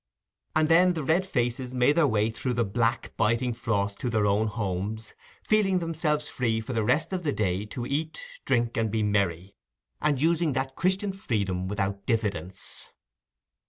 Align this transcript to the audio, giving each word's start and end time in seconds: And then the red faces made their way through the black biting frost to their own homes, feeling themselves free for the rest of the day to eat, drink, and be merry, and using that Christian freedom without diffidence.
And 0.55 0.67
then 0.67 0.93
the 0.93 1.03
red 1.03 1.27
faces 1.27 1.75
made 1.75 1.91
their 1.93 2.07
way 2.07 2.31
through 2.31 2.53
the 2.55 2.65
black 2.65 3.15
biting 3.17 3.53
frost 3.53 3.99
to 3.99 4.09
their 4.09 4.25
own 4.25 4.47
homes, 4.47 5.13
feeling 5.47 5.77
themselves 5.77 6.27
free 6.27 6.59
for 6.59 6.73
the 6.73 6.83
rest 6.83 7.13
of 7.13 7.21
the 7.21 7.31
day 7.31 7.67
to 7.67 7.85
eat, 7.85 8.19
drink, 8.43 8.77
and 8.77 8.89
be 8.89 9.03
merry, 9.03 9.53
and 10.01 10.19
using 10.19 10.53
that 10.53 10.75
Christian 10.75 11.11
freedom 11.13 11.67
without 11.67 12.07
diffidence. 12.07 12.89